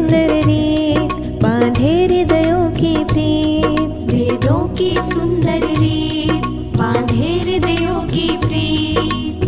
[0.00, 1.12] सुंदर रीत
[1.42, 6.46] बांधे हृदयों की प्रीत। वेदों की सुंदर रीत
[6.78, 9.44] बांधे हृदयों की प्रीत।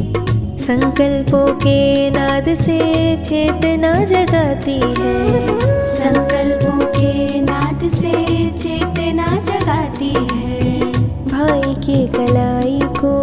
[0.60, 2.78] संकल्पों के नाद से
[3.24, 8.12] चेतना जगाती है। संकल्पों के नाद से
[8.58, 10.92] चेतना जगाती है।
[11.32, 13.16] भाई की कलाई को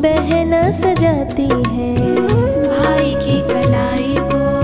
[0.00, 1.94] बहना सजाती है।
[2.68, 4.63] भाई की कलाई को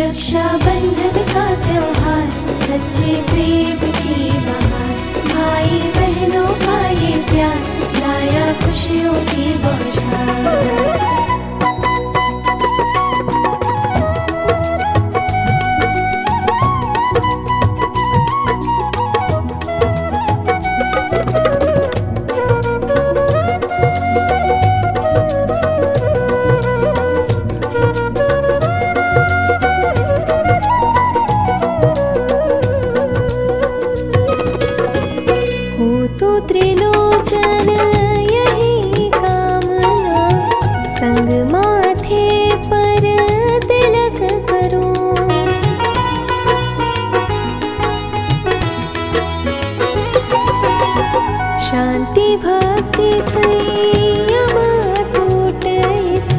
[0.00, 2.28] रक्षा बंधन का त्योहार,
[2.62, 4.94] सच्चे प्रेम की बहार।
[5.28, 7.60] भाई बहनों का ये प्यार,
[8.00, 10.79] लाया खुशियों की बौछार।
[41.00, 42.26] संग माथे
[42.64, 43.04] पर
[43.62, 44.18] तिलक
[51.66, 54.56] शांति भक्ति संयम
[55.14, 56.30] टूट इस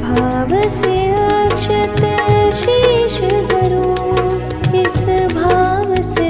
[0.00, 2.00] भाव से अक्षत
[2.54, 3.20] शीश
[3.52, 6.28] धरूं। इस भाव से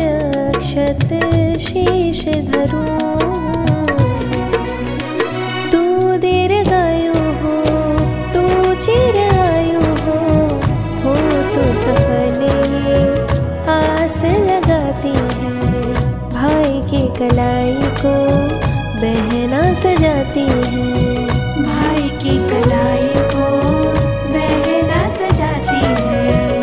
[0.48, 1.08] अक्षत
[1.60, 2.99] शीश धरूं
[17.20, 18.12] कलाई को
[19.00, 21.26] बहना सजाती है।
[21.62, 23.48] भाई की कलाई को
[24.36, 26.60] बहना सजाती है।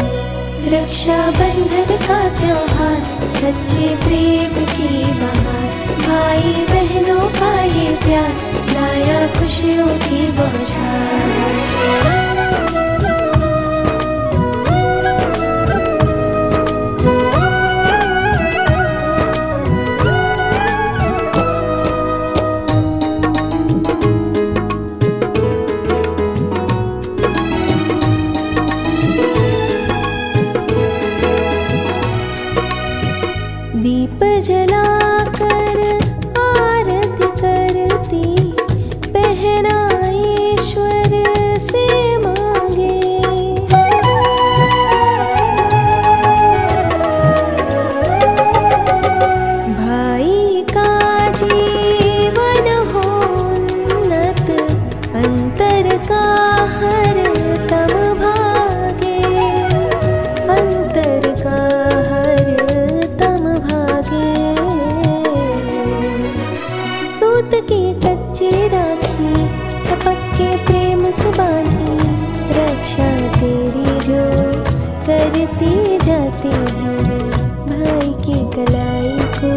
[0.74, 2.98] रक्षा बंधन का त्योहार
[3.38, 5.70] सच्चे प्रेम की बहार।
[6.02, 8.34] भाई बहनों का ये प्यार
[8.74, 11.67] लाया खुशियों की बौछार।
[67.62, 69.34] की कच्ची राखी
[69.88, 71.98] टपक के प्रेम से बांधी
[72.52, 73.10] रक्षा
[73.40, 74.48] तेरी जो
[75.58, 77.20] करती जाती है,
[77.68, 79.52] भाई की कलाई को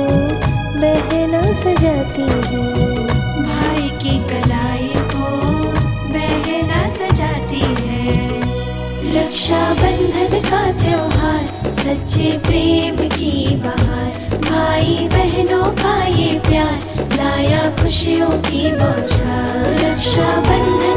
[0.80, 2.64] बहना सजाती है।
[3.44, 5.28] भाई की कलाई को
[6.14, 8.16] बहना सजाती है।
[9.16, 16.99] रक्षा बंधन का त्योहार, सच्चे प्रेम की बहार, भाई बहनों का ये प्यार
[17.90, 20.89] खुशियों की बौछार रक्षा बंधन